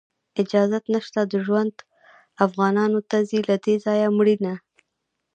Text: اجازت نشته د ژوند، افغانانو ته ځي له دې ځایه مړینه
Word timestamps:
اجازت 0.41 0.83
نشته 0.95 1.21
د 1.31 1.33
ژوند، 1.45 1.75
افغانانو 2.45 2.99
ته 3.09 3.17
ځي 3.29 3.39
له 3.49 3.55
دې 3.63 3.75
ځایه 3.85 4.07
مړینه 4.17 4.53